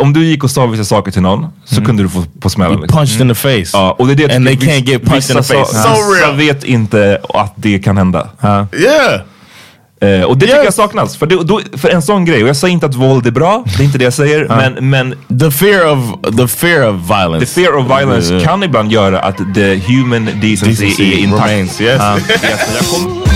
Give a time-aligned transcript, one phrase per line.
[0.00, 2.78] om du gick och sa vissa saker till någon så kunde du få på smällen.
[2.78, 3.70] You punched in the face.
[3.78, 5.74] Ja, och det är det And they tycker can't get punched in vissa the face.
[5.74, 6.36] sa- So vissa real.
[6.36, 8.28] vet inte att det kan hända.
[8.44, 9.20] Yeah!
[10.02, 11.16] Eh, och det tycker jag saknas.
[11.16, 13.64] För, det, då, för en sån grej, och jag säger inte att våld är bra,
[13.76, 17.46] det är inte det jag säger, men, men The fear of the fear of violence.
[17.46, 18.44] the fear of violence Yeah.
[18.46, 21.50] kan ibland göra att the human decency, Decency är intakt.
[21.50, 21.96] remains, yes.
[22.00, 23.29] Ja, yes,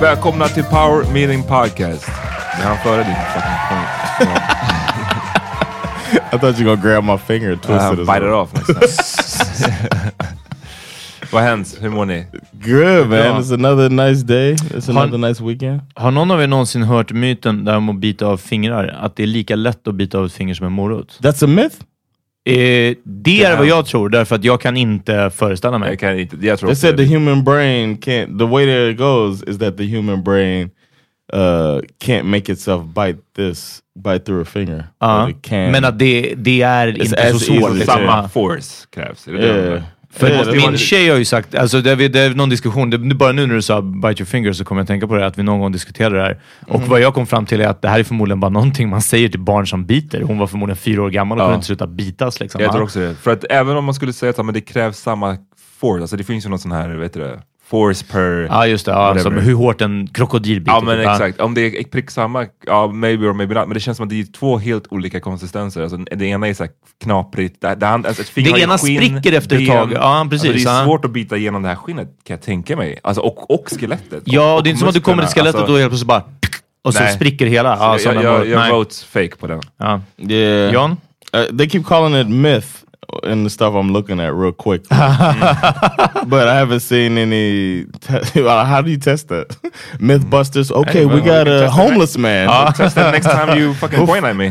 [0.00, 2.08] välkomna till Power Meeting Podcast.
[2.58, 3.88] Jag hann före din fucking point.
[6.34, 7.98] I thought you were gonna grab my finger and twist Uh, it.
[8.06, 9.72] bite it off next time.
[11.32, 11.78] Vad har hänt?
[11.80, 12.26] Hur mår ni?
[12.52, 13.18] Good man.
[13.18, 13.38] Ja.
[13.40, 14.52] It's another nice day.
[14.54, 15.80] It's Har- another nice weekend.
[15.94, 18.98] Har någon av er någonsin hört myten där om att bita av fingrar?
[19.02, 21.18] Att det är lika lätt att bita av ett finger som en morot?
[21.22, 21.76] That's a myth.
[22.48, 25.88] Eh, det är vad jag tror, därför att jag kan inte föreställa mig.
[25.90, 28.38] Jag kan inte, jag tror They said the human brain can't.
[28.38, 30.70] The way that it goes is that the human brain
[31.32, 34.84] uh, can't make itself bite this, bite through a finger.
[35.30, 35.70] It can.
[35.72, 37.60] Men att det, det är It's inte så svårt.
[37.62, 37.94] easy liksom.
[37.94, 39.28] Samma force krävs.
[39.28, 39.82] Är det Yeah.
[40.12, 42.90] För Yeah, min that's- tjej har ju sagt, alltså det, är- det är någon diskussion,
[42.90, 45.14] det, bara nu när du sa bite your finger så kommer jag att tänka på
[45.16, 46.40] det, att vi någon gång diskuterade det här.
[46.66, 46.88] Och Mhm.
[46.88, 49.28] vad jag kom fram till är att det här är förmodligen bara någonting man säger
[49.28, 50.20] till barn som biter.
[50.22, 51.46] Hon var förmodligen fyra år gammal och Ja.
[51.46, 52.40] kunde inte sluta bitas.
[52.40, 52.60] Liksom.
[52.60, 53.14] Jag tror också det.
[53.14, 55.36] För att även om man skulle säga att men det krävs samma
[55.80, 58.46] force, alltså det finns ju någon sån här, vet du det, force per...
[58.50, 58.92] Ja, just det.
[58.92, 60.72] Ja, som hur hårt en krokodil biter.
[60.72, 61.08] Ja men typ.
[61.08, 64.04] exakt, om det är prick samma, ja maybe or maybe not, men det känns som
[64.04, 65.82] att det är två helt olika konsistenser.
[65.82, 66.72] Alltså, det ena är så här
[67.04, 69.92] knaprigt, det, det, andra, alltså, Det ena skinn, spricker efter ett tag.
[69.92, 70.84] Ja, precis, Alltså, det är ja.
[70.84, 72.98] svårt att bita igenom det här skinnet kan jag tänka mig.
[73.02, 74.22] Alltså, och, och skelettet.
[74.24, 75.90] Ja, och, och det är inte som att du kommer till skelettet Alltså, och helt
[75.90, 76.22] plötsligt bara...
[76.84, 77.14] Och så Nej.
[77.14, 77.76] spricker hela.
[77.76, 78.72] Ja, jag, jag, jag nej.
[78.72, 79.60] vote fake på den.
[79.78, 80.00] Ja.
[80.18, 80.74] Yeah.
[80.74, 80.96] John?
[81.36, 82.68] Uh, they keep calling it myth
[83.24, 84.82] in the stuff I'm looking at real quick.
[84.90, 87.84] but I haven't seen any.
[88.00, 89.48] Te- How do you test that?
[90.00, 90.70] Mythbusters.
[90.70, 92.48] Okay, Hey, we got we a test it homeless man.
[92.74, 94.50] Test it next time you fucking point at me.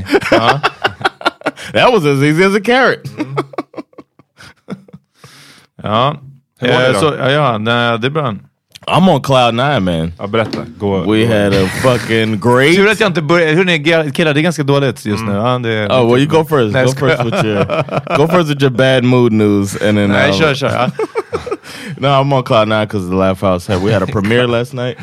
[1.73, 3.07] That was as easy as a carrot.
[5.83, 6.15] Ja.
[6.59, 6.99] Hur var det Eh, då?
[6.99, 7.57] så, ja, ja,
[7.97, 8.35] det är bra.
[8.89, 10.13] I'm on cloud nine, man.
[10.19, 10.65] Ja, berätta.
[10.77, 11.33] Gå, We gå.
[11.33, 12.75] had a fucking great.
[12.75, 13.53] Tur att jag inte började...
[13.53, 15.31] Hörni killar, det är ganska dåligt just nu.
[15.31, 16.73] Ja, det, Oh well, you go first.
[16.73, 17.65] Nej, go first with your
[18.17, 20.69] go first with your bad mood news, and then Nej, I'll- kör, kör.
[20.69, 20.89] Ja.
[21.99, 24.73] No, I'm on cloud nine because the Laugh House had we had a premiere last
[24.73, 24.97] night.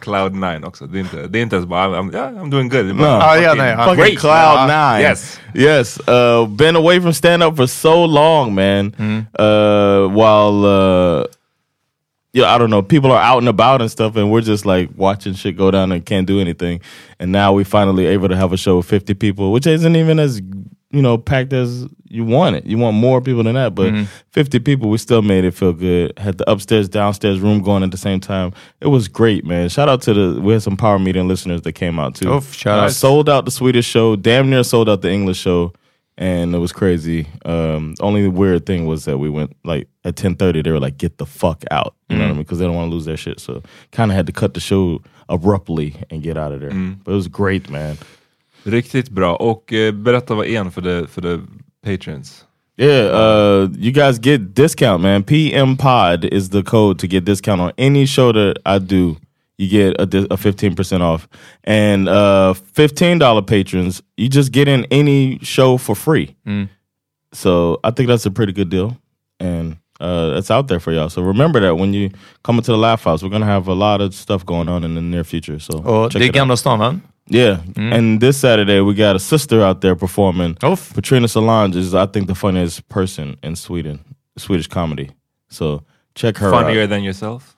[0.00, 0.86] Cloud 9 också.
[0.86, 2.86] Det är inte, det är inte ens bara I'm, I'm, yeah, I'm doing good.
[2.86, 4.18] No, bara, Ah, fucking nej, fucking great.
[4.18, 5.00] cloud Ja, nine.
[5.02, 5.40] Yes.
[5.54, 8.94] Yes, uh, been away from stand up for so long, man.
[9.38, 11.24] Uh, while uh,
[12.32, 14.88] yeah, I don't know, people are out and about and stuff, and we're just like
[14.96, 16.80] watching shit go down and can't do anything.
[17.18, 20.18] And now we finally able to have a show with fifty people, which isn't even
[20.18, 20.40] as
[20.90, 22.64] you know packed as you want it.
[22.64, 24.04] You want more people than that, but mm-hmm.
[24.30, 26.18] fifty people, we still made it feel good.
[26.18, 28.54] Had the upstairs downstairs room going at the same time.
[28.80, 29.68] It was great, man.
[29.68, 32.30] Shout out to the we had some power meeting listeners that came out too.
[32.30, 32.92] Oh, Oof, shout out.
[32.92, 35.74] sold out the Swedish show, damn near sold out the English show,
[36.18, 37.26] and it was crazy.
[37.44, 40.62] Um, only weird thing was that we went like at ten thirty.
[40.62, 42.42] They were like, "Get the fuck out," you know what I mean?
[42.42, 43.40] Because they don't want to lose their shit.
[43.40, 46.70] So kind of had to cut the show abruptly and get out of there.
[47.04, 47.96] But it was great, man.
[48.64, 49.36] Riktigt bra.
[49.36, 51.40] Och eh, berätta vad en för the, för the
[51.82, 52.44] patrons.
[52.76, 55.24] Yeah, uh, you guys get discount, man.
[55.24, 59.16] PM Pod is the code to get discount on any show that I do.
[59.58, 61.28] You get a a fifteen percent off,
[61.64, 66.34] and uh, fifteen dollar patrons, you just get in any show for free.
[67.32, 68.96] So I think that's a pretty good deal,
[69.40, 71.08] and uh, it's out there for y'all.
[71.08, 72.10] So remember that when you
[72.42, 74.94] come into the Laugh House, we're gonna have a lot of stuff going on in
[74.94, 75.58] the near future.
[75.58, 76.32] So Och check it.
[76.32, 77.00] Gamla stan, va?
[77.28, 80.56] Yeah, and this Saturday we got a sister out there performing.
[80.64, 80.92] Oof.
[80.92, 84.00] Patrina Solange is, I think, the funniest person in Sweden,
[84.36, 85.10] Swedish comedy.
[85.48, 85.84] So
[86.16, 86.88] check her Funnier out.
[86.88, 87.51] than yourself?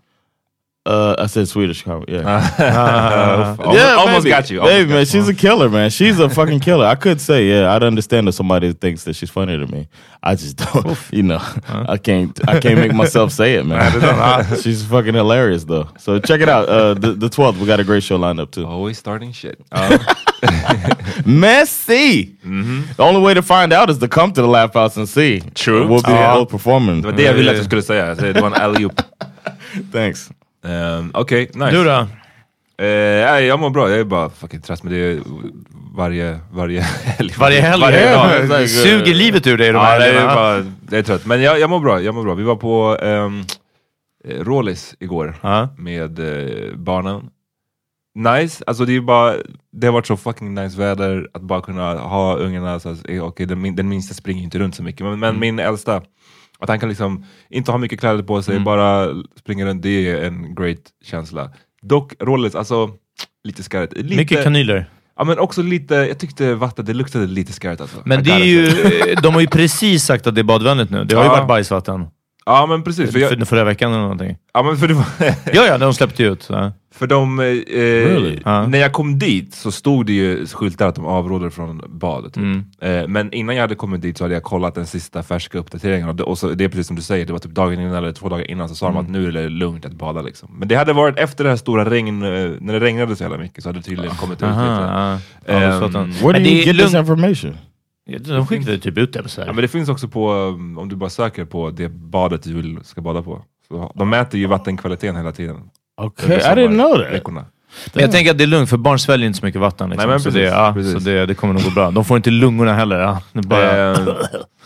[0.87, 2.13] Uh, I said Swedish comedy.
[2.13, 4.29] Yeah, almost, yeah, almost maybe.
[4.29, 4.61] got you.
[4.61, 5.89] Almost Maybe, got man, she's a killer, man.
[5.89, 6.85] She's a fucking killer.
[6.85, 9.89] I could say, yeah, I'd understand if somebody thinks that she's funnier than me.
[10.23, 14.45] I just don't, you know, I can't, I can't make myself say it, man.
[14.61, 15.89] she's fucking hilarious though.
[15.99, 16.69] So check it out.
[16.69, 18.67] Uh, the the twelfth, we got a great show lined up too.
[18.67, 19.59] Always starting shit.
[21.25, 22.37] Messy.
[22.43, 25.41] The only way to find out is to come to the Laugh House and see.
[25.55, 25.87] True.
[25.87, 27.01] We'll be both performing.
[27.01, 28.15] Det var det jag ville att du skulle säga.
[28.15, 29.01] Det var en alley-oop.
[29.93, 30.31] Thanks.
[30.65, 31.71] Um, Okej, nice.
[31.71, 31.91] Du då?
[31.91, 32.07] Eh,
[33.27, 33.91] nej, jag mår bra.
[33.91, 35.21] Jag är bara fucking trött med det
[35.97, 37.33] varje, varje helg.
[37.39, 37.81] Varje helg?
[37.81, 38.49] Varje dag.
[38.49, 41.27] det suger livet ur dig de Ja, här det är, bara, det är trött.
[41.27, 42.01] Men jag, jag mår bra.
[42.01, 42.35] Jag mår bra.
[42.35, 43.45] Vi var på um,
[44.29, 45.69] Rålis igår Ja.
[45.79, 47.31] med eh, barnen.
[48.19, 49.35] Nice, alltså det är bara
[49.73, 53.25] Det har varit så fucking nice väder att bara kunna ha ungarna, så att, eh,
[53.25, 55.21] okej den, min- den minsta springer inte runt så mycket, men, Mm.
[55.21, 56.03] men min äldsta
[56.65, 59.09] att han kan liksom inte ha mycket kläder på sig, bara
[59.39, 61.51] springa runt, det är en great känsla.
[61.83, 62.91] Dock Rålis, alltså
[63.45, 63.93] lite skarrigt.
[63.97, 64.87] Lite, Mycket kanyler.
[65.17, 67.97] Ja men också lite, jag tyckte vattnet, det luktade lite skarrigt alltså.
[68.05, 69.15] Men det är ju, inte.
[69.23, 71.05] de har ju precis sagt att det är badvänligt nu.
[71.05, 71.37] Det har ju Ja.
[71.37, 72.07] varit bajsvatten.
[72.47, 74.37] Ja men precis, för, jag, För, förra veckan eller någonting.
[74.55, 75.05] ja, men för det var
[75.53, 76.47] Ja, ja, de släppte ju ut.
[76.51, 76.73] Ja.
[76.97, 78.41] För de, eh, Really?
[78.45, 78.67] Ja.
[78.67, 82.25] när jag kom dit så stod det ju skyltar att de avråder från bad.
[82.25, 82.37] Typ.
[82.37, 82.65] Mm.
[82.81, 86.09] Eh, men innan jag hade kommit dit så hade jag kollat den sista färska uppdateringen.
[86.09, 87.95] Och det, och så, det är precis som du säger, det var typ dagen innan
[87.95, 88.95] eller två dagar innan så sa Mm.
[88.97, 90.23] de att nu är det lugnt att bada.
[90.23, 90.49] Liksom.
[90.59, 92.29] Men det hade varit efter det här stora regn, eh,
[92.61, 94.53] när det regnade så jävla mycket så hade det tydligen kommit ut lite.
[94.55, 95.53] Aha, ja.
[95.55, 96.11] Ehm, Avloppsvatten.
[96.13, 97.57] Where do Men you get this information?
[98.07, 99.49] Ja, De skickade typ ut det så här.
[99.49, 102.55] Ja, men det finns också på, um, om du bara söker på det badet du
[102.55, 103.43] vill ska bada på.
[103.69, 105.57] Så de mäter ju vattenkvaliteten hela tiden.
[105.97, 106.97] Under I didn't know that.
[107.01, 107.45] sommarveckorna.
[107.95, 109.91] Men jag tänker att det är lugnt, för barn sväljer inte så mycket vatten.
[109.91, 110.09] Liksom.
[110.09, 110.93] Nej, men så precis, det, ja, precis.
[110.93, 111.91] så det, det kommer nog gå bra.
[111.91, 112.99] De får inte lungorna heller.
[112.99, 113.23] Ja.
[113.33, 114.17] Bara, Eh,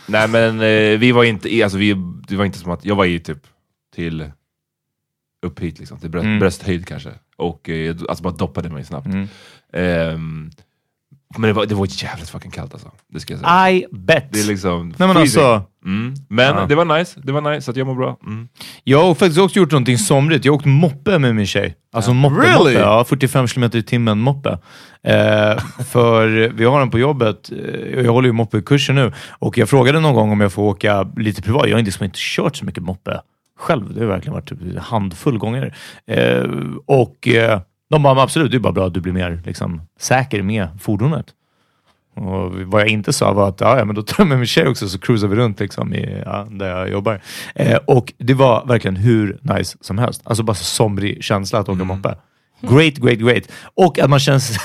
[0.07, 1.95] nej men eh, vi var inte, alltså, vi,
[2.27, 3.37] det var inte som att, jag var ju typ
[3.95, 4.31] till
[5.45, 6.39] upp hit liksom, till bröst, Mm.
[6.39, 7.09] brösthöjd kanske.
[7.37, 9.07] Och eh, alltså bara doppade mig snabbt.
[9.73, 10.49] Mm.
[11.37, 12.91] Men det var, det var jävligt fucking kallt alltså.
[13.13, 13.71] Det ska jag säga.
[13.71, 14.25] I bet.
[14.31, 15.43] Det är liksom Nej, men freezing.
[15.43, 16.13] alltså, mm.
[16.29, 16.65] Men Ja.
[16.69, 18.17] det var nice, det var nice, så att jag mår bra.
[18.25, 18.47] Mm.
[18.83, 20.45] jag har faktiskt också gjort någonting somrigt.
[20.45, 21.75] Jag har åkt moppe med min tjej.
[21.93, 22.57] Alltså moppe, Really?
[22.57, 22.71] moppe.
[22.73, 24.49] Ja, 45 km i timmen moppe.
[25.03, 25.57] Eh,
[25.91, 27.51] för vi har den på jobbet.
[27.51, 29.11] Eh, Jag håller ju moppekursen nu.
[29.29, 31.69] Och jag frågade någon gång om jag får åka lite privat.
[31.69, 33.21] Jag har liksom inte kört så mycket moppe
[33.59, 33.93] själv.
[33.93, 35.75] Det har verkligen varit typ en handfull gånger.
[36.07, 36.43] Eh,
[36.85, 39.81] och eh, de bara, "Men absolut, det är bara bra att du blir mer liksom,
[39.99, 41.25] säker med fordonet.
[42.15, 44.67] Och vad jag inte sa var att ja, men då tar jag med min tjej
[44.67, 47.21] också så cruisar vi runt liksom i, ja, där jag jobbar.
[47.55, 50.21] Eh, och det var verkligen hur nice som helst.
[50.23, 52.15] Alltså bara så somrig känsla att åka moppe.
[52.61, 53.43] Great, great, great.
[53.75, 54.57] Och att man känns...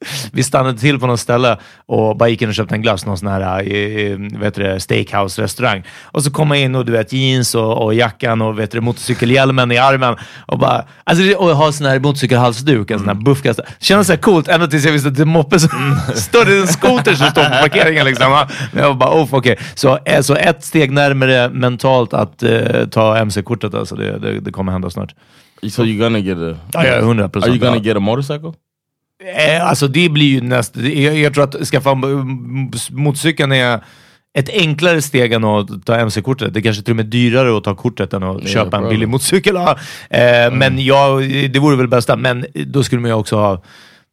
[0.32, 3.18] Vi stannade till på något ställe och bara gick in och köpte en glass, någon
[3.18, 5.82] sån här eh, vet du, steakhouse-restaurang.
[6.04, 8.80] Och så kom jag in och du vet jeans och, och jackan och vet du,
[8.80, 13.60] motorcykelhjälmen i armen och bara, alltså, och ha sån här motorcykelhalsduk, en sån här buffkast.
[13.78, 16.58] Kändes så här coolt ända tills jag visste att det är moppe som står det
[16.58, 18.06] en skoter som står på parkeringen.
[18.06, 18.30] Liksom.
[18.72, 19.58] Men jag bara, oh, okej.
[19.74, 24.52] Så, eh, så ett steg närmare mentalt att eh, ta MC-kortet, alltså, det, det, det
[24.52, 25.14] kommer hända snart.
[25.70, 26.56] So you're gonna get a...
[26.72, 27.60] Ja, ja, 100 Are you procent.
[27.60, 28.52] gonna get a motorcycle?
[29.24, 30.76] Eh, alltså det blir ju näst...
[30.76, 33.84] Jag, jag tror att skaffa m- motorcykeln är
[34.38, 36.54] ett enklare steg än att ta MC-kortet.
[36.54, 39.08] Det kanske till och med är dyrare att ta kortet än att köpa en billig
[39.08, 39.54] motorcykel.
[39.54, 39.78] Ja.
[40.10, 41.22] Eh, Men jag,
[41.52, 42.16] det vore väl bästa.
[42.16, 43.62] Men då skulle man ju också ha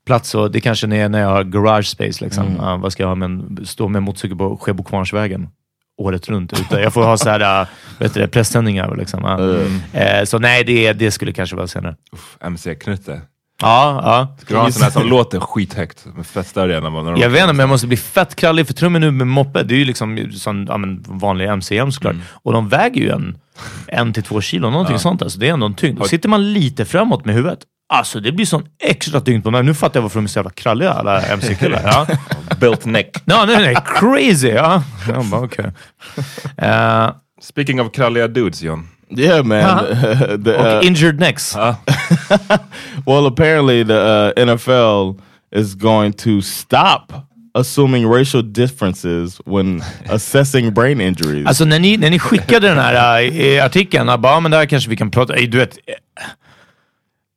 [0.07, 2.24] plats och det kanske är när jag har garage space.
[2.25, 2.45] Liksom.
[2.59, 5.47] Ja, vad ska jag ha med en, stå med en motorcykel på Skebokvarnsvägen
[6.01, 6.79] året runt ute.
[6.81, 7.67] Jag får ha så här, äh,
[8.00, 8.95] vet du, det, pressändningar.
[8.95, 9.24] Liksom.
[9.24, 10.00] Ja.
[10.00, 11.95] Eh, så nej, det, det skulle kanske vara senare.
[12.41, 13.21] MC-knutte.
[13.62, 14.35] Ja, ja.
[14.41, 17.41] Ska du ha en sån här som låter skithögt, fett större än de- Jag vet
[17.41, 19.85] inte, men jag måste bli fett krallig för trummen nu med moppe, det är ju
[19.85, 22.13] liksom sån, ja, men, vanlig MCM såklart.
[22.13, 22.25] Mm.
[22.31, 23.38] Och de väger ju en,
[23.88, 25.21] en till två kilo, någonting sånt.
[25.21, 25.97] Alltså, det är ändå en tyngd.
[26.00, 27.59] Då sitter man lite framåt med huvudet.
[27.89, 29.63] Alltså det blir sån extra tyngd på mig.
[29.63, 31.81] Nu fattar jag varför de är så jävla kralliga alla MC-killar.
[31.85, 32.07] Ja.
[32.59, 33.17] Built neck.
[33.25, 34.50] No, nej, nej, crazy!
[34.50, 34.83] Ja.
[35.07, 35.71] Jag bara, okej.
[36.57, 37.09] Eh,
[37.41, 38.88] Speaking of kralliga dudes, John.
[39.09, 39.85] Yeah, man.
[40.43, 41.55] the, och uh, injured necks.
[43.05, 43.93] well, apparently the
[44.38, 45.21] uh, NFL
[45.55, 47.13] is going to stop
[47.53, 51.47] assuming racial differences when assessing brain injuries.
[51.47, 54.65] Alltså när ni, när ni skickade den här äh, artikeln, jag bara, men det här
[54.65, 55.77] kanske vi kan prata du vet.
[55.88, 55.93] eh,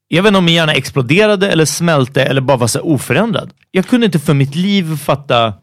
[0.08, 3.50] Jag vet inte om min hjärna exploderade eller smälte eller bara var så oförändrad.
[3.70, 5.54] Jag kunde inte för mitt liv fatta...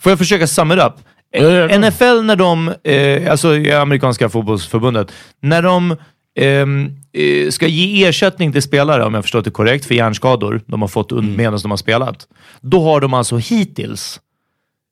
[0.00, 0.92] Får jag försöka sum it up?
[1.36, 1.78] Eh, ja, ja.
[1.78, 5.12] NFL, när de, eh, alltså amerikanska fotbollsförbundet,
[5.42, 5.96] när de
[6.38, 10.80] ehm, eh, ska ge ersättning till spelare, om jag förstått det korrekt, för hjärnskador de
[10.80, 11.36] har fått Mm.
[11.36, 12.26] medan de har spelat.
[12.60, 14.20] Då har de alltså hittills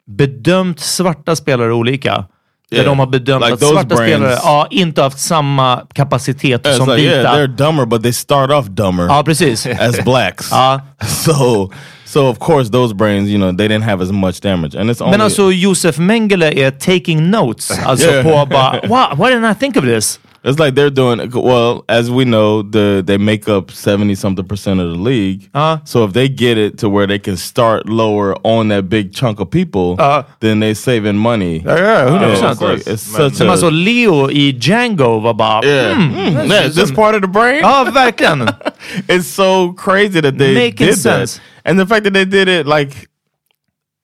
[0.07, 2.25] bedömt svarta spelare olika.
[2.71, 2.91] Där Yeah.
[2.91, 6.89] de har bedömt Like att svarta brains- spelare ja, inte haft samma kapacitet Yeah, som
[6.89, 7.15] like, vita.
[7.21, 9.67] yeah, they're dumber, but they start off dumber ja, precis.
[9.67, 10.49] as blacks.
[10.51, 10.81] Ja.
[11.07, 11.71] So,
[12.15, 15.01] so of course those brains, you know, they didn't have as much damage, and it's
[15.03, 17.71] only Men alltså Josef Mengele är taking notes.
[17.87, 18.23] Alltså Yeah.
[18.23, 20.19] på bara, wow, why didn't I think of this?
[20.47, 24.79] It's like they're doing well, as we know, the they make up seventy something percent
[24.81, 25.49] of the league.
[25.55, 25.79] Uh.
[25.85, 29.41] so if they get it to where they can start lower on that big chunk
[29.41, 30.23] of people, Uh.
[30.41, 31.63] then they saving money.
[31.65, 32.43] Ja, ja, 100%.
[32.43, 35.97] Yeah, it's, like, it's Men- such Som a alltså Leo i Django var bara, yeah.
[35.99, 37.61] mm, Mm, yeah, is this part of the brain?
[37.63, 38.49] ja verkligen.
[39.09, 41.35] It's so crazy that they Making did sense.
[41.37, 43.09] that, and the fact that they did it like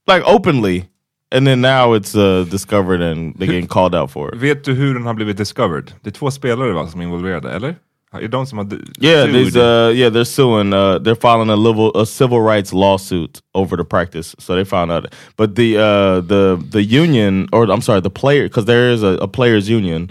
[0.06, 0.84] like openly,
[1.32, 4.38] and then now it's uh, discovered and they're getting called out for it.
[4.40, 5.92] Vet du hur den har blivit discovered?
[6.02, 7.74] Det är två spelare va, som är involverade, eller?
[8.12, 9.34] Är det de som har d- Yeah, sued?
[9.34, 13.76] these uh yeah, they're suing uh they're filing a level a civil rights lawsuit over
[13.76, 14.34] the practice.
[14.38, 15.06] So they found out.
[15.36, 19.16] But the uh the the union or I'm sorry, the player because there is a,
[19.22, 20.08] a players union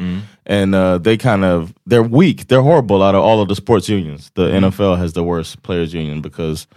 [0.50, 2.48] and uh they kind of they're weak.
[2.48, 4.32] They're horrible out of all of the sports unions.
[4.34, 6.68] The NFL has the worst players union because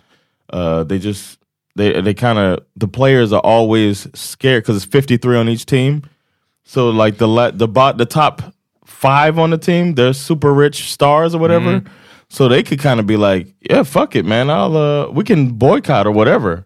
[0.52, 1.38] uh they just
[1.76, 6.02] they they kind of the players are always scared because it's 53 on each team.
[6.64, 8.42] So like the la- the bot the top
[8.84, 11.82] five on the team, they're super rich stars or whatever.
[12.28, 14.48] So they could kind of be like, yeah, fuck it, man.
[14.50, 16.64] I'll uh, we can boycott or whatever.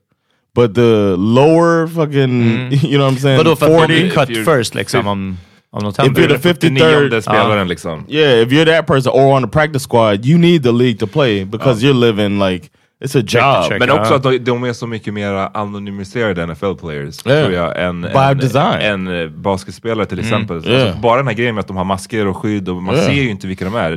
[0.54, 3.38] But the lower fucking, you know what I'm saying?
[3.38, 4.10] Vadå för att de 40.
[4.10, 5.36] cut if you're- first liksom
[5.76, 6.22] om, om något If händer?
[6.22, 8.04] you're the 53rd spelaren liksom.
[8.08, 11.06] Yeah, if you're that person or on the practice squad, you need the league to
[11.06, 12.70] play because you're living like
[13.04, 13.22] it's a
[13.68, 13.78] job.
[13.80, 17.12] Men också att de, de är så mycket mer anonymiserade Yeah.
[17.44, 18.80] tror jag, än, By än, design.
[18.80, 20.62] än eh, basketspelare till exempel.
[20.62, 20.86] Så Yeah.
[20.86, 23.06] Alltså, bara den här grejen med att de har masker och skydd, och man Yeah.
[23.06, 23.92] ser ju inte vilka de är.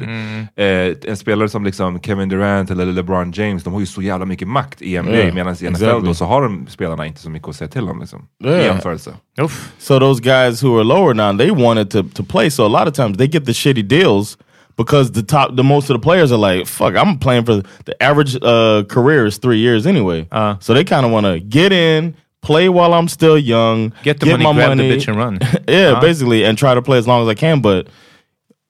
[0.55, 4.25] Eh, en spelare som liksom Kevin Durant eller LeBron James, de har ju så jävla
[4.25, 6.07] mycket makt i NBA, Yeah, medan i NFL exactly.
[6.07, 7.99] då så har de spelarna inte så mycket att säga till om.
[7.99, 9.11] Liksom, I jämförelse.
[9.41, 9.71] Uff.
[9.79, 12.51] So those guys who are lower now, they wanted to to play.
[12.51, 14.37] So a lot of times they get the shitty deals
[14.79, 18.01] because the top, the most of the players are like, "Fuck, I'm playing for the
[18.01, 20.55] average uh, career is three years anyway." Uh.
[20.61, 24.25] so they kind of want to get in, play while I'm still young, Get the
[24.37, 25.39] money, grab the bitch and run.
[25.67, 26.01] yeah, Uh.
[26.01, 27.87] basically, and try to play as long as I can, but.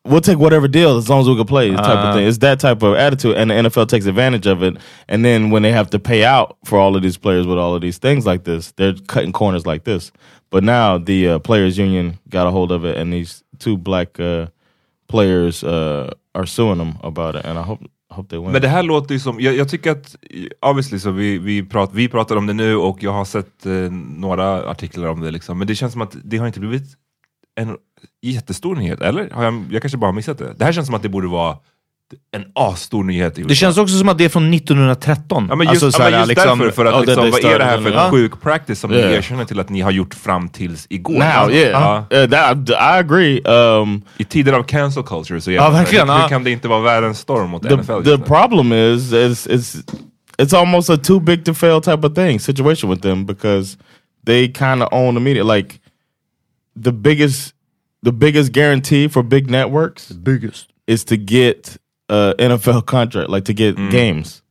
[0.06, 2.08] We'll take whatever deal as long as we can play, type Uh.
[2.08, 2.26] of thing.
[2.26, 4.78] It's that type of attitude, and the NFL takes advantage of it.
[5.10, 7.76] And then when they have to pay out for all of these players with all
[7.76, 10.12] of these things like this, they're cutting corners like this.
[10.52, 14.18] But now the uh, players' union got a hold of it, and these two black
[14.22, 14.48] uh,
[15.10, 17.46] players uh, are suing them about it.
[17.46, 18.52] And I hope hope they win.
[18.52, 20.16] Men det här låter ju som, jag, jag tycker att,
[20.62, 23.72] obviously så vi, vi, prat, vi pratar om det nu och jag har sett eh,
[24.18, 26.98] några artiklar om det liksom, men det känns som att det har inte blivit
[27.56, 27.78] en
[28.22, 29.30] jättestor nyhet, eller?
[29.30, 30.54] Har jag, jag kanske bara har missat det.
[30.58, 31.58] Det här känns som att det borde vara
[32.32, 33.48] en asstor nyhet i USA.
[33.50, 35.46] Det känns också som att det är från 1913.
[35.50, 37.32] Ja men just, Alltså, så ja, här, men just liksom- därför, för att Ja, liksom,
[37.32, 39.10] vad är det här för sjuk practice som Yeah.
[39.10, 41.14] ni erkänner till att ni har gjort fram tills igår?
[41.14, 42.18] Now, yeah, Ja.
[42.24, 43.42] Uh, that, I agree.
[43.42, 46.82] Um, I tider av cancel culture så Ja, det- verkligen, hur kan det inte vara
[46.82, 48.04] världens storm mot the NFL?
[48.04, 49.84] the problem is, is it's
[50.38, 53.78] it's almost a too big to fail type of thing situation with them because
[54.26, 55.44] they kind of own the media.
[55.44, 55.76] Like
[56.84, 57.54] the biggest
[58.06, 60.66] the biggest guarantee for big networks biggest.
[60.88, 61.78] is to get
[62.10, 63.92] a NFL contract, like to get Mm.
[63.92, 64.42] games.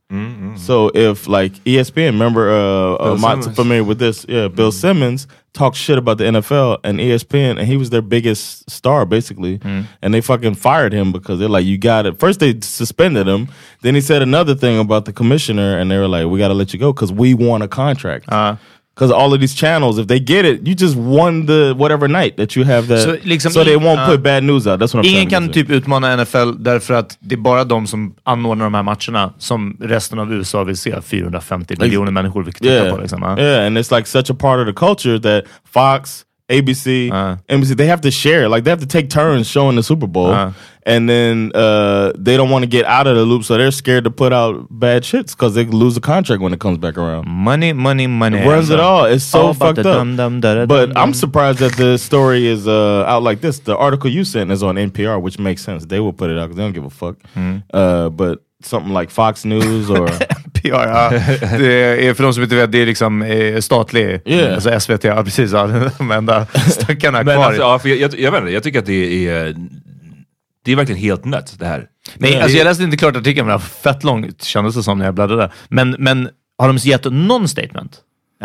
[0.55, 3.55] So if like ESPN, remember uh, uh Mm.
[3.55, 7.77] familiar with this, yeah, Bill Simmons talked shit about the NFL and ESPN, and he
[7.77, 9.85] was their biggest star basically, Mm.
[10.01, 12.19] and they fucking fired him because they're like, you got it.
[12.19, 13.49] First they suspended him,
[13.83, 16.55] then he said another thing about the commissioner, and they were like, we got to
[16.55, 18.25] let you go because we want a contract.
[18.29, 18.55] Uh.
[18.99, 22.35] Because all of these channels, if they get it, you just won the whatever night
[22.35, 22.99] that you have that.
[22.99, 24.07] Så liksom so they won't ja.
[24.07, 24.79] put bad news out.
[24.79, 28.15] That's what I'm Ingen kan typ utmana NFL därför att det är bara de som
[28.23, 31.01] anordnar de här matcherna som resten av USA vill se.
[31.01, 32.95] 450 miljoner människor vill titta yeah.
[32.95, 33.01] på.
[33.01, 33.39] Liksom, ja.
[33.39, 37.37] Yeah, and it's like such a part of the culture that Fox, ABC, Uh.
[37.47, 38.49] NBC, they have to share.
[38.49, 40.51] Like they have to take turns showing the Super Bowl, Uh.
[40.89, 44.03] And then uh, they don't want to get out of the loop, so they're scared
[44.03, 47.27] to put out bad shits because they lose a contract when it comes back around.
[47.27, 48.37] Money, money, money.
[48.39, 49.05] It runs it all.
[49.05, 49.83] It's so All fucked up.
[49.85, 51.03] dum dum da da but dum dum.
[51.03, 53.59] I'm surprised that the story is uh, out like this.
[53.59, 55.85] The article you sent is on NPR, which makes sense.
[55.85, 57.15] They will put it out because they don't give a fuck.
[57.35, 57.61] Mm.
[57.73, 60.07] Uh, but something like Fox News or
[60.53, 61.09] PR, ja.
[61.57, 64.53] Det är, för de som inte vet, det är liksom eh, statlig, Yeah.
[64.53, 65.51] alltså SVT, ja precis.
[65.53, 65.67] Ja,
[65.97, 67.45] de enda stackarna Men kvar.
[67.45, 69.55] alltså, ja, för jag, jag, jag vet inte, jag tycker att det är...
[70.65, 71.85] Det är verkligen helt nuts det här.
[72.17, 74.97] Nej, alltså jag läste inte klart artikeln, men det var fett långt kändes det som
[74.97, 75.51] när jag bladdrade.
[75.69, 77.97] Men, men har de gett någon statement?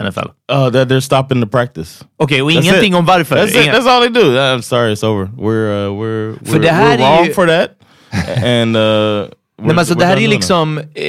[0.09, 0.18] NFL?
[0.21, 2.04] uh, that they're stopping the practice.
[2.18, 2.99] Okej, och That's ingenting it.
[2.99, 3.37] om varför?
[3.37, 3.56] That's it.
[3.64, 4.30] Inga- That's all they do.
[4.38, 5.25] I'm sorry, it's over.
[5.25, 7.68] We're uh, we're För we're, det här we're är wrong ju- for that.
[8.44, 11.04] And uh, Nej, men alltså, det här är liksom, eh,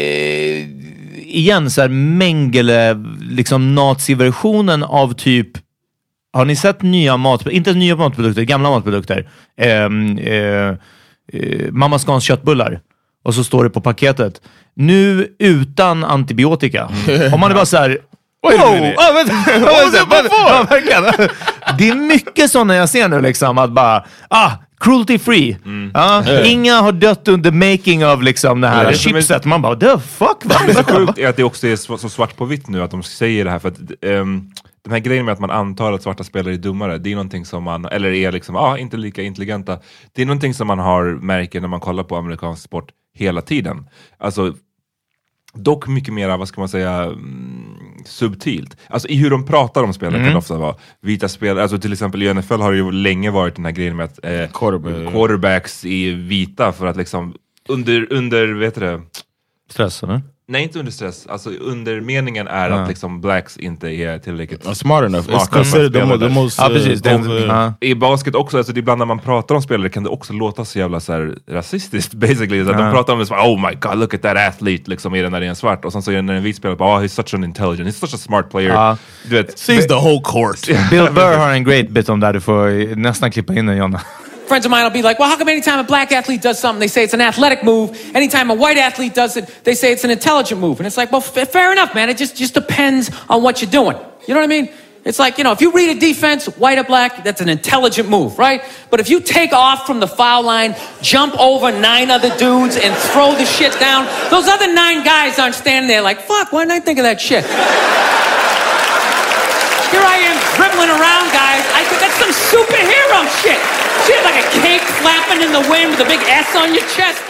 [1.27, 5.47] igen, så här Mengele, liksom naziversionen av typ,
[6.35, 9.29] har ni sett nya matprodukter, inte nya matprodukter, gamla matprodukter?
[9.57, 10.35] Ehm, eh,
[11.33, 12.79] eh, Mamma Scans köttbullar.
[13.23, 14.41] Och så står det på paketet,
[14.75, 16.89] nu utan antibiotika.
[17.33, 17.89] Om man är bara så här,
[18.43, 18.51] wow,
[20.31, 21.03] ja, verkligen.
[21.77, 25.57] Det är mycket sådana jag ser nu, liksom, att bara, ah, cruelty free.
[25.93, 29.45] Ja, Inga har dött under making of liksom det här Ja, det som är- chipset.
[29.45, 30.37] Man bara, the fuck?
[30.43, 30.85] Det är så Vad?
[31.07, 33.51] sjukt är att det också är så, svart på vitt nu att de säger det
[33.51, 33.59] här.
[33.59, 34.51] För att, ehm,
[34.85, 37.45] den här grejen med att man antar att svarta spelare är dummare, det är någonting
[37.45, 39.79] som man, eller är liksom, ah, inte lika intelligenta.
[40.13, 43.89] Det är någonting som man har märker när man kollar på amerikansk sport hela tiden.
[44.17, 44.53] Alltså,
[45.53, 48.77] dock mycket mer, vad ska man säga, mm, subtilt.
[48.87, 50.75] Alltså i hur de pratar om spelare kan det ofta vara.
[51.01, 53.95] Vita spelare, alltså till exempel i NFL har det ju länge varit den här grejen
[53.95, 55.13] med att eh, Quarterback.
[55.13, 57.35] quarterbacks är vita för att liksom
[57.69, 59.01] under, under, vet du det?
[59.69, 60.21] Stress, eller?
[60.47, 61.27] Nej, inte under stress.
[61.27, 65.23] Alltså undermeningen är att liksom blacks inte är tillräckligt Uh, smart enough.
[65.23, 66.59] It's smarta att considered the, the most.
[66.59, 67.01] Ja, uh, precis.
[67.01, 67.73] Over- ja.
[67.79, 70.79] I basket också, alltså ibland när man pratar om spelare kan det också låta så
[70.79, 72.65] jävla så här, rasistiskt basically.
[72.65, 75.15] Så att De pratar om det som oh my god, look at that athlete, liksom
[75.15, 75.85] är det när det är en svart.
[75.85, 77.99] Och sen så är det när en vit spelare oh he's such an intelligent, he's
[77.99, 78.69] such a smart player.
[78.69, 78.97] Ja.
[79.29, 80.89] Du vet, Sees the whole court.
[80.89, 82.33] Bill Burr har en great bit om det här.
[82.33, 84.01] Du får nästan klippa in den, Jonna.
[84.47, 86.79] Friends of mine will be like, well, how come anytime a black athlete does something,
[86.79, 88.15] they say it's an athletic move.
[88.15, 90.79] Anytime a white athlete does it, they say it's an intelligent move.
[90.79, 92.09] And it's like, well, f- fair enough, man.
[92.09, 93.97] It just, just depends on what you're doing.
[94.27, 94.69] You know what I mean?
[95.05, 98.09] It's like, you know, if you read a defense, white or black, that's an intelligent
[98.09, 98.63] move, right?
[98.89, 102.95] But if you take off from the foul line, jump over nine other dudes, and
[103.11, 106.71] throw the shit down, those other nine guys aren't standing there like, fuck, why didn't
[106.71, 107.43] I think of that shit?
[109.93, 111.63] Here I am dribbling around, guys.
[111.79, 113.59] I think that's some superhero shit.
[114.05, 117.21] Shit like a cape flapping in the wind with a big S on your chest.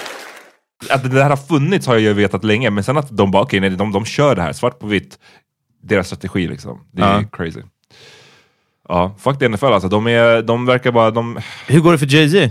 [0.89, 3.43] att det där har funnits har jag ju vetat länge, men sen att de bara
[3.43, 5.19] okej, nej, de, de kör det här svart på vitt.
[5.83, 6.79] Deras strategi liksom.
[6.91, 7.23] Det är Ja.
[7.31, 7.61] crazy.
[8.89, 9.89] Ja, fuck the NFL alltså.
[9.89, 11.11] De, är, de verkar bara...
[11.11, 12.49] De, Hur går det för Jay-Z?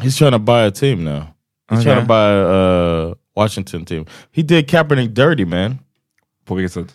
[0.00, 1.22] He's trying to buy a team now.
[1.70, 4.06] He's trying to buy a uh, Washington team.
[4.36, 5.78] He did Kaepernick dirty, man.
[6.46, 6.94] på vilket sätt?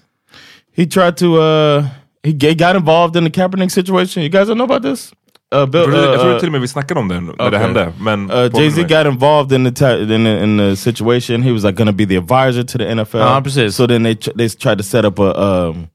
[0.78, 1.26] He tried to.
[1.26, 1.86] Uh,
[2.24, 4.24] he got involved in the Kaepernick situation.
[4.24, 5.12] You guys don't know about this?
[5.54, 7.34] Uh, Bill, Jag tror, jag tror uh, till och med vi snackade om det när
[7.38, 7.60] det Okay.
[7.60, 7.94] hände.
[8.00, 11.42] Men Uh, Jay Z got involved in the ta- in the, in the situation.
[11.44, 13.22] He was like going to be the advisor to the NFL.
[13.22, 13.76] Ah, precis.
[13.76, 15.88] So then they they tried to set up a um,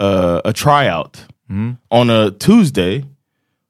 [0.00, 1.18] uh, a tryout
[1.50, 1.70] Mm-hmm.
[1.90, 3.04] on a Tuesday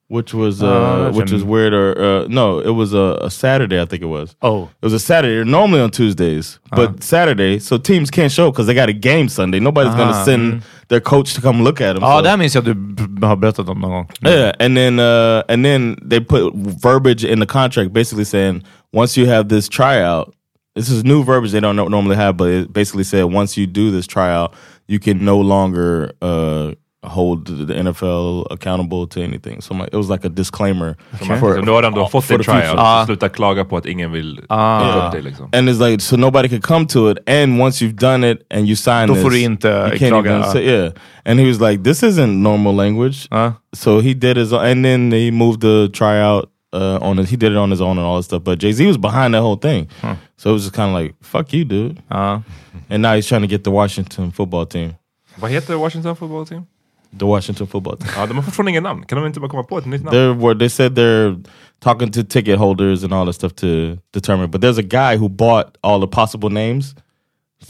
[0.09, 1.73] which was Uh, uh, which a- is weird.
[1.73, 3.81] Or uh, no, it was a, a Saturday.
[3.81, 4.37] I think it was.
[4.43, 4.69] Oh.
[4.83, 5.51] It was a Saturday.
[5.51, 9.59] Normally on Tuesdays, but Saturday, so teams can't show because they got a game Sunday.
[9.61, 12.03] Nobody's gonna Ah, send their coach to come look at them.
[12.03, 12.23] Ja, so.
[12.23, 12.77] det här minns jag att
[13.21, 14.09] du har berättat om någon gång.
[14.27, 19.21] Yeah, and then uh, and then they put verbiage in the contract, basically saying once
[19.21, 20.35] you have this tryout,
[20.77, 23.91] this is new verbiage they don't normally have, but it basically said once you do
[23.91, 24.55] this tryout,
[24.87, 26.73] you can no longer uh,
[27.05, 29.61] hold the the NFL accountable to anything.
[29.63, 30.97] So I'm it was like a disclaimer.
[31.19, 32.63] For, så nu har du ändå fått for en the future.
[32.63, 34.81] tryout, så sluta klaga på att ingen vill Ah.
[34.81, 35.49] plocka upp dig liksom.
[35.53, 37.19] And it's like so nobody could come to it.
[37.29, 40.09] And once you've done it and you sign Då this, får du inte you can't
[40.09, 40.31] klaga.
[40.39, 40.93] even say yeah.
[41.25, 43.53] And he was like, "This isn't normal language." Ja.
[43.75, 47.29] So he did his, and then he moved the tryout uh, on it.
[47.31, 48.43] He did it on his own and all that stuff.
[48.45, 49.87] But Jay Z was behind that whole thing,
[50.37, 52.41] so it was just kind of like, "Fuck you, dude." Ja.
[52.91, 54.91] And now he's trying to get the Washington football team.
[55.37, 56.63] Vad heter Washington football team?
[57.19, 58.09] The Washington football team.
[58.17, 59.05] Ja, de har fortfarande ingen namn.
[59.07, 60.17] Kan de inte bara komma på ett nytt namn?
[60.17, 61.45] They're where they said they're
[61.81, 63.67] talking to ticket holders and all that stuff to
[64.15, 64.47] determine.
[64.51, 66.95] But there's a guy who bought all the possible names,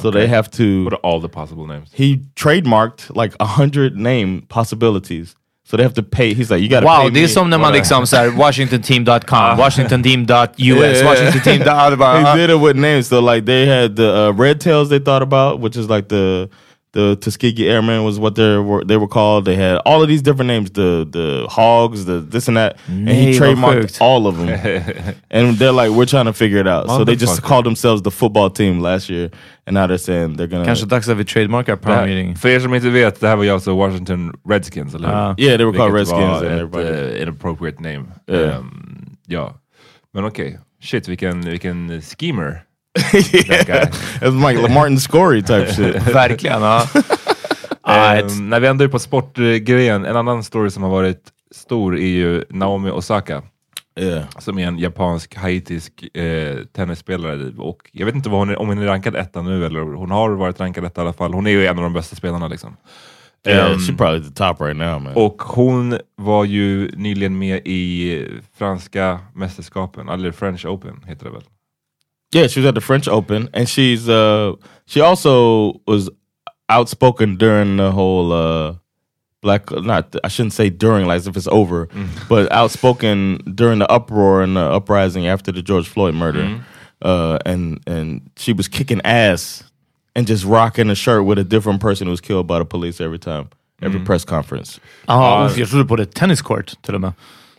[0.02, 0.84] so they have to.
[0.84, 1.90] What are all the possible names?
[1.94, 5.34] he trademarked like a hundred name possibilities.
[5.64, 6.34] So they have to pay.
[6.34, 7.28] He's like, you got to pay Wow, det är me.
[7.28, 11.06] som när man liksom såhär washingtonteam.com, washingtonteam.us, Yeah.
[11.06, 11.62] washingtonteam...
[11.66, 13.06] Ja, det he did it with names.
[13.08, 16.48] So like they had the uh, red tails they thought about, which is like the
[16.92, 19.44] the Tuskegee Airmen was what they were they were called.
[19.46, 23.08] They had all of these different names, the the hogs, the this and that, and
[23.08, 24.48] he trademarked all of them.
[25.30, 26.88] and they're like, we're trying to figure it out.
[26.88, 29.30] So they just called themselves the football team last year,
[29.66, 30.64] and now they're saying they're gonna.
[30.64, 32.36] Kanske dags att vi trademarkar Det här, Power Meeting.
[32.36, 35.14] för er som inte vet, det här var ju alltså Washington Redskins, eller hur?
[35.14, 35.34] Ah.
[35.38, 37.14] Yeah, they were called Redskins var and ett everybody.
[37.16, 38.04] uh, inappropriate name.
[38.30, 38.58] Yeah.
[38.58, 39.54] Um, ja,
[40.14, 40.58] men okej.
[40.82, 42.62] Shit, vilken, vilken schemer.
[43.24, 46.14] Yeah, like Martin Scory type shit.
[46.14, 46.62] Verkligen.
[46.62, 46.86] Ja.
[47.84, 51.22] Um, när vi ändå är på sportgrejen, en annan story som har varit
[51.54, 53.42] stor är ju Naomi Osaka.
[54.00, 54.24] Yeah.
[54.38, 57.52] Som är en japansk, haitisk eh, tennisspelare.
[57.58, 60.10] Och jag vet inte vad hon är, om hon är rankad etta nu, eller hon
[60.10, 61.34] har varit rankad etta i alla fall.
[61.34, 62.76] Hon är ju en av de bästa spelarna liksom.
[63.46, 65.12] Yeah, Um, she's probably the top right now, man.
[65.14, 68.26] Och hon var ju nyligen med i
[68.58, 71.42] franska mästerskapen, eller French Open heter det väl?
[72.32, 74.52] Yeah, she was at the French Open, and she's uh
[74.86, 76.08] she also was
[76.68, 78.74] outspoken during the whole uh
[79.42, 81.88] black not I shouldn't say during like as if it's over,
[82.28, 86.60] but outspoken during the uproar and the uprising after the George Floyd murder.
[87.02, 89.64] Uh and and she was kicking ass
[90.14, 93.00] and just rocking a shirt with a different person who was killed by the police
[93.04, 93.48] every time.
[93.82, 94.80] Every press conference.
[95.08, 96.06] Ja, uff, jag trodde på det.
[96.14, 97.12] Tennis court till och med.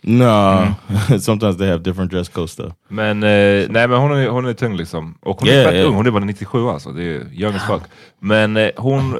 [0.06, 0.66] No,
[1.20, 2.72] sometimes they have different dress code stuff.
[2.88, 5.14] Men, eh, nej, men hon, är, hon är tung liksom.
[5.20, 5.88] Och hon är Yeah, fett yeah.
[5.88, 6.92] ung, hon är bara 97 alltså.
[6.92, 7.82] Det är young as fuck.
[8.18, 9.18] Men eh, hon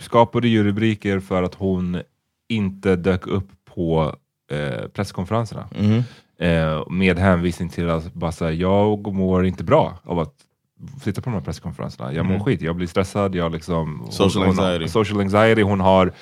[0.00, 2.00] skapade ju rubriker för att hon
[2.48, 4.14] inte dök upp på
[4.52, 5.68] eh, presskonferenserna.
[5.78, 6.02] Mhm.
[6.40, 10.34] Eh, med hänvisning till att bara säga, jag mår inte bra av att
[11.02, 12.12] sitta på de här presskonferenserna.
[12.12, 12.44] Jag mår Mm.
[12.44, 14.06] skit, jag blir stressad, jag liksom...
[14.10, 14.88] Social hon, hon, anxiety.
[14.92, 16.12] Social anxiety, hon har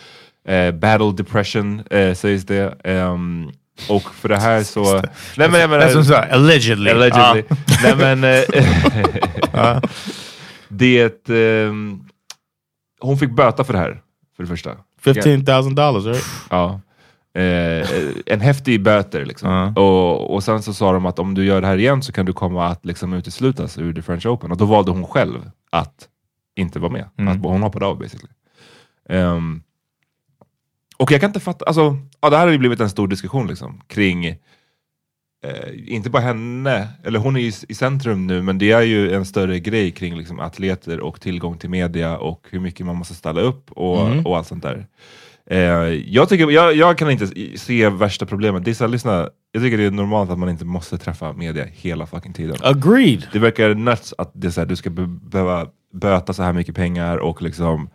[0.45, 2.77] eh, battle depression, eh, sägs det.
[2.85, 3.51] Ehm,
[3.89, 4.95] och för det här så...
[5.37, 6.91] nej, men, jag menar- Det är som såhär, allegedly.
[6.91, 7.43] Allegedly.
[7.49, 7.57] Ja.
[7.83, 8.25] Nej men...
[8.25, 9.81] eh,
[10.69, 11.29] det...
[11.29, 12.01] ehm,
[13.01, 14.01] hon fick böta för det här,
[14.37, 14.71] för det första.
[15.01, 16.25] Fifteen thousand dollars, right?
[16.51, 16.81] Ja.
[17.35, 17.89] Eh,
[18.27, 19.51] en häftig böter liksom.
[19.51, 19.83] Ja.
[19.83, 22.27] Och, och sen så sa de att om du gör det här igen så kan
[22.27, 24.51] du komma att liksom uteslutas ur the French Open.
[24.51, 26.09] Och då valde hon själv att
[26.57, 27.09] inte vara med.
[27.19, 27.37] Mm.
[27.37, 28.33] Att hon hoppade av basically.
[29.09, 29.63] Ehm,
[30.99, 33.47] och jag kan inte fatta, alltså, ja, det här har ju blivit en stor diskussion
[33.47, 34.37] liksom, kring eh,
[35.87, 39.25] inte bara henne, eller hon är ju i centrum nu, men det är ju en
[39.25, 43.41] större grej kring liksom, atleter och tillgång till media och hur mycket man måste ställa
[43.41, 44.27] upp och, Mm.
[44.27, 44.87] och allt sånt där.
[45.51, 45.59] Eh,
[46.15, 48.65] jag, tycker, jag, jag kan inte se värsta problemet.
[48.65, 52.33] Dissa, lyssna, jag tycker det är normalt att man inte måste träffa media hela fucking
[52.33, 52.57] tiden.
[52.63, 53.27] Agreed.
[53.33, 56.53] Det verkar nuts att det är så här, du ska be behöva böta så här
[56.53, 57.91] mycket pengar och liksom...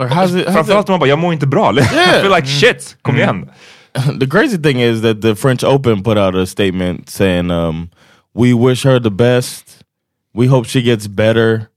[0.00, 1.70] Or how's it, how's Framförallt man bara, jag mår inte bra.
[1.78, 1.82] I
[2.22, 3.50] feel like shit, kom igen.
[4.18, 7.90] the crazy thing is that the French Open put out a statement saying, um,
[8.32, 9.84] "We wish her the best.
[10.32, 11.70] We hope she gets better."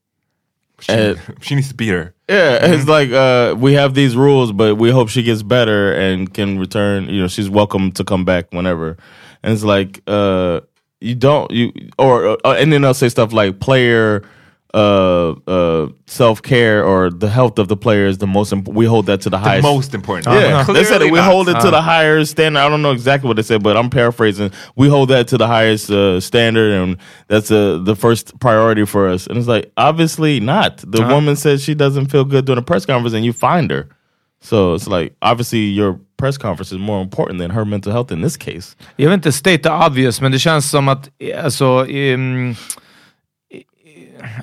[0.79, 2.13] She, she needs to be here.
[2.29, 6.33] Yeah, it's like uh, we have these rules, but we hope she gets better and
[6.33, 7.09] can return.
[7.09, 8.95] You know, she's welcome to come back whenever.
[9.43, 10.61] And it's like uh,
[11.01, 14.23] you don't you or uh, and then they'll say stuff like player
[14.73, 18.51] uh, uh, self care or the health of the player is the most.
[18.53, 19.63] Imp- we hold that to the, The highest.
[19.63, 20.27] most important.
[20.27, 21.61] Yeah, they said that we Clearly hold it not.
[21.61, 22.59] to the higher standard.
[22.59, 24.51] I don't know exactly what they said, but I'm paraphrasing.
[24.75, 29.07] We hold that to the highest uh, standard, and that's uh, the first priority for
[29.07, 29.27] us.
[29.27, 30.77] And it's like, obviously not.
[30.77, 33.89] The woman says she doesn't feel good during a press conference, and you find her.
[34.41, 38.21] So it's like obviously your press conference is more important than her mental health in
[38.21, 38.75] this case.
[38.97, 41.09] Jag vet inte, state the obvious, men det känns som att
[41.43, 42.55] alltså, um,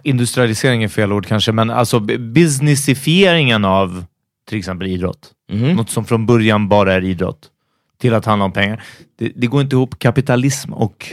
[0.04, 4.04] industrialisering är fel ord kanske, men alltså businessifieringen av
[4.48, 5.30] till exempel idrott.
[5.52, 5.76] Mhm.
[5.76, 7.38] Något som från början bara är idrott.
[8.00, 8.82] Till att handla om pengar.
[9.18, 11.06] Det, det går inte ihop kapitalism och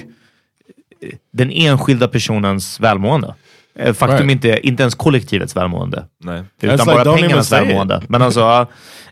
[1.02, 3.36] eh, den enskilda personens välmående.
[3.76, 4.32] Eh, Faktum Right.
[4.46, 6.06] inte, inte ens kollektivets välmående.
[6.24, 6.44] Nej.
[6.62, 8.04] Utan That's bara like, pengarnas välmående.
[8.10, 8.42] Men alltså,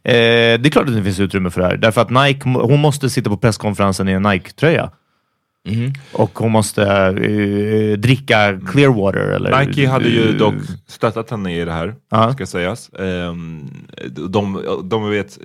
[0.03, 1.77] eh, det är klart att det finns utrymme för det här.
[1.77, 4.91] Därför att Nike, hon måste sitta på presskonferensen i en Nike-tröja.
[5.65, 5.97] Mm-hmm.
[6.13, 9.19] Och hon måste eh, dricka Clearwater.
[9.19, 10.53] Eller, Nike hade ju eh, dock
[10.87, 12.33] stöttat henne i det här, Ja.
[12.33, 12.89] ska sägas.
[12.99, 13.69] Ehm,
[14.29, 15.39] de, de vet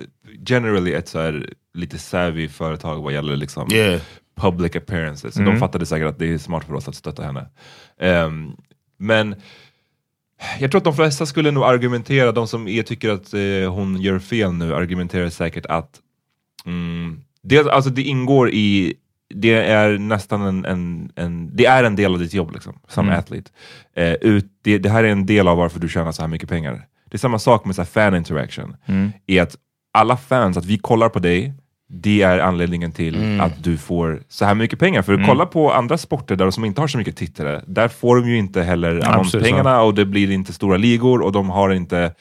[0.45, 4.01] generally ett så här lite savvy företag vad gäller liksom Yeah.
[4.35, 5.33] public appearances.
[5.33, 5.53] Så Mm.
[5.53, 7.45] De fattade säkert att det är smart för oss att stötta henne.
[7.99, 8.51] Ehm,
[8.97, 9.35] men
[10.59, 14.01] jag tror att de flesta skulle nog argumentera, de som är, tycker att eh, hon
[14.01, 15.99] gör fel nu, argumenterar säkert att
[16.65, 18.93] mm, det, alltså det ingår i
[19.35, 23.05] det är nästan en, en, en, det är en del av ditt jobb liksom, som
[23.07, 23.19] Mm.
[23.19, 23.51] athlete.
[23.95, 26.49] Eh, ut, det, det här är en del av varför du tjänar så här mycket
[26.49, 26.85] pengar.
[27.09, 28.75] Det är samma sak med så här fan interaction.
[28.85, 29.11] Mm.
[29.27, 29.55] Är att
[29.93, 31.53] alla fans, att vi kollar på dig,
[31.93, 33.41] det är anledningen till Mm.
[33.41, 35.01] att du får så här mycket pengar.
[35.01, 38.29] För kolla på andra sporter där som inte har så mycket tittare, där får de
[38.29, 42.13] ju inte heller annonspengarna och det blir inte stora ligor och de har inte,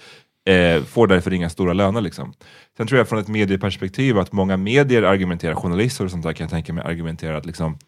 [0.49, 2.01] eh, får därför inga stora löner.
[2.01, 2.33] Liksom.
[2.77, 6.45] Sen tror jag från ett medieperspektiv att många medier argumenterar, journalister och sånt där kan
[6.45, 7.79] jag tänka mig argumenterar att liksom,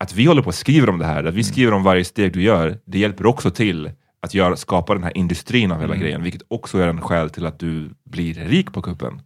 [0.00, 2.32] att vi håller på och skriver om det här, att vi skriver om varje steg
[2.32, 6.22] du gör, det hjälper också till att göra, skapa den här industrin av hela grejen,
[6.22, 9.22] vilket också är en skäl till att du blir rik på kuppen.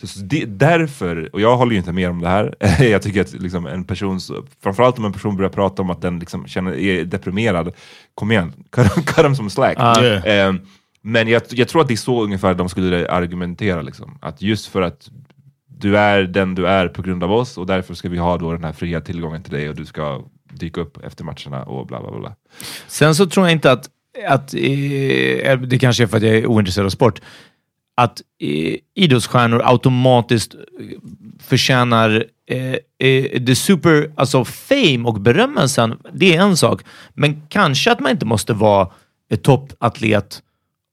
[0.00, 3.20] Så, så det, därför, och jag håller ju inte med om det här, jag tycker
[3.20, 4.20] att liksom en person,
[4.62, 7.74] framförallt om en person börjar prata om att den liksom känner, är deprimerad,
[8.14, 9.78] kom igen, cut, them- cut them some slack.
[9.78, 10.48] Yeah.
[10.48, 10.60] Ehm,
[11.06, 14.18] men jag, jag tror att det är så ungefär de skulle argumentera, liksom.
[14.22, 15.10] att just för att
[15.66, 18.52] du är den du är på grund av oss och därför ska vi ha då
[18.52, 22.00] den här fria tillgången till dig och du ska dyka upp efter matcherna och bla
[22.00, 22.34] bla bla.
[22.86, 23.90] Sen så tror jag inte att,
[24.28, 27.20] att eh, eh, det kanske är för att jag är ointresserad av sport,
[27.96, 30.54] att eh, idrottsstjärnor automatiskt
[31.40, 35.98] förtjänar eh, eh, the super, alltså fame och berömmelsen.
[36.12, 36.82] Det är en sak,
[37.14, 38.88] men kanske att man inte måste vara
[39.42, 40.42] toppatlet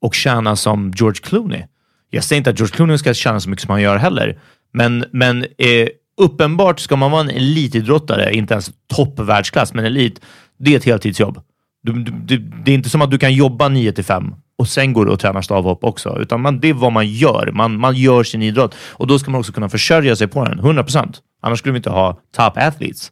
[0.04, 1.64] och tjäna som George Clooney.
[2.10, 4.40] Jag säger inte att George Clooney ska tjäna så mycket som han gör heller,
[4.74, 5.88] men, men eh,
[6.18, 10.22] uppenbart ska man vara en elitidrottare, inte ens toppvärldsklass, men elit,
[10.60, 11.42] det är ett heltidsjobb.
[11.84, 14.68] Du, du, du, det är inte som att du kan jobba 9 till 5 och
[14.68, 17.52] sen går du och tränar stavhopp också, utan man, det är vad man gör.
[17.54, 20.62] Man, man gör sin idrott och då ska man också kunna försörja sig på den,
[20.62, 21.16] 100%.
[21.42, 23.12] Annars skulle vi inte ha top athletes.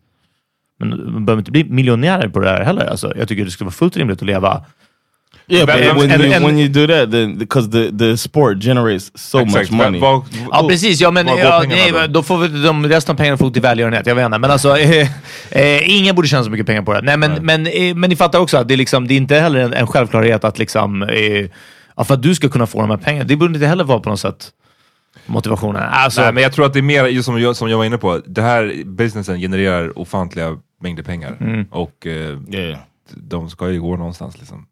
[0.79, 2.85] Men man behöver inte bli miljonärer på det här heller.
[2.85, 4.65] Alltså, jag tycker det skulle vara fullt rimligt att leva
[5.51, 8.17] Yeah, but And- when, and- you, and- when you do that, then because the, the
[8.17, 9.99] sport generates so Exakt, much money.
[9.99, 11.01] vad- Ja, precis.
[11.01, 12.07] Ja, men, var ja, nej, då?
[12.07, 14.07] då får vi, de, resten av pengarna får gå till välgörenhet.
[14.07, 14.37] Jag vet inte.
[14.37, 15.07] Men alltså, eh,
[15.51, 17.01] eh, ingen borde tjäna så mycket pengar på det.
[17.01, 19.35] Nej, men, men, eh, men ni fattar också att det är, liksom, det är inte
[19.35, 21.45] heller en, en självklarhet att liksom, eh,
[22.05, 23.25] för att du ska kunna få de här pengarna.
[23.27, 24.49] Det borde inte heller vara på något sätt
[25.25, 25.81] motivationen.
[25.91, 27.85] Alltså, Nej, men jag tror att det är mer, just som jag, som jag var
[27.85, 31.37] inne på, det här businessen genererar ofantliga mängder pengar.
[31.39, 31.65] Mm.
[31.71, 32.11] Och eh,
[32.53, 32.79] yeah.
[33.15, 34.37] de ska ju gå någonstans.
[34.39, 34.65] Liksom.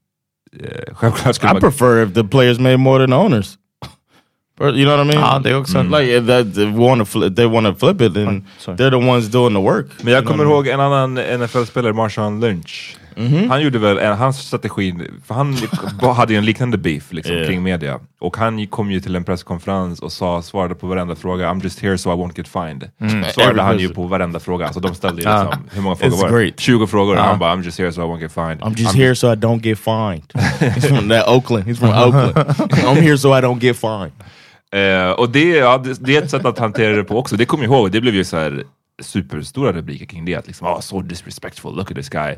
[0.59, 1.61] Eh, självklart skulle I man...
[1.61, 3.57] prefer if the players made more than the owners.
[4.59, 5.19] Or, You know what I mean?
[5.19, 5.83] Ja, det också.
[5.83, 8.77] Like if that if want to flip, they want to flip it, then sorry.
[8.77, 9.85] they're the ones doing the work.
[10.03, 12.97] Men jag You know kommer I ihåg en annan NFL-spelare, Marshawn Lynch.
[13.19, 13.49] Mhm.
[13.49, 15.57] Han gjorde väl, en, hans strategi, för han
[16.15, 17.47] hade ju en liknande beef liksom, Yeah.
[17.47, 17.99] kring media.
[18.19, 21.79] Och han kom ju till en presskonferens och sa, svarade på varenda fråga, I'm just
[21.79, 22.89] here so I won't get fined.
[23.33, 26.29] Svarade han ju på varenda fråga, alltså de ställde ju liksom, hur många frågor var
[26.29, 26.43] det?
[26.43, 26.59] great.
[26.59, 28.59] 20 frågor, och han bara, I'm just here so I won't get fined.
[28.61, 30.23] I'm just here so I don't get fined.
[30.59, 31.65] He's from that Oakland.
[31.65, 32.35] He's from Oakland.
[32.87, 34.11] I'm here so I don't get fined.
[34.71, 37.35] Eh, och det, ja, det, det är ett sätt att hantera det på också.
[37.35, 38.63] Det kommer jag ihåg, det blev ju så här
[39.01, 40.35] superstora rubriker kring det.
[40.35, 42.35] Att liksom, oh, so disrespectful, look at this guy.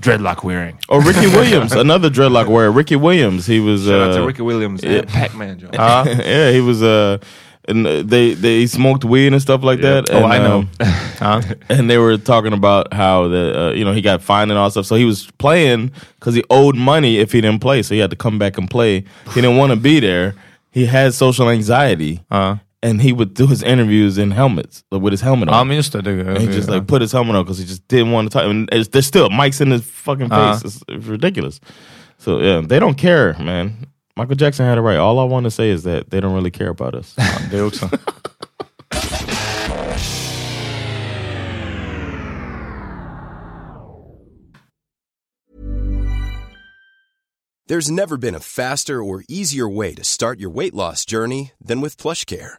[0.00, 0.76] Dreadlock wearing.
[0.88, 2.70] Or Ricky Williams, another dreadlock wearer.
[2.72, 3.84] Ricky Williams, he was.
[3.84, 5.74] Shout out to uh, Ricky Williams and Pac-Man Jones.
[6.26, 6.82] yeah, he was.
[6.82, 7.18] Uh,
[7.66, 10.02] and uh, they they smoked weed and stuff like Yeah.
[10.02, 10.10] that.
[10.12, 10.58] Oh, I know.
[10.58, 10.68] um,
[11.20, 11.40] ja.
[11.70, 14.70] and they were talking about how the uh, you know he got fined and all
[14.70, 14.84] stuff.
[14.86, 17.82] So he was playing because he owed money if he didn't play.
[17.82, 19.04] So he had to come back and play.
[19.34, 20.34] He didn't want to be there.
[20.72, 22.56] He had social anxiety, Ja.
[22.84, 25.54] And he would do his interviews in helmets like, with his helmet on.
[25.54, 26.02] I'm just det.
[26.02, 28.38] det And he just like put his helmet on because he just didn't want to
[28.38, 28.46] talk.
[28.46, 30.38] And it's, there's still mics in his fucking face.
[30.38, 30.60] Uh-huh.
[30.62, 31.60] It's, it's ridiculous.
[32.18, 33.86] So yeah, they don't care, man.
[34.16, 34.98] Michael Jackson had it right.
[34.98, 37.14] All I want to say is that they don't really care about us.
[37.50, 37.88] det också.
[47.66, 51.80] There's never been a faster or easier way to start your weight loss journey than
[51.80, 52.58] with PlushCare.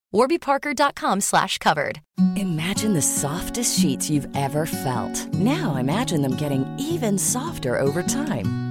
[0.13, 2.01] warbyparker.com slash covered.
[2.35, 5.33] Imagine the softest sheets you've ever felt.
[5.33, 8.70] Now imagine them getting even softer over time.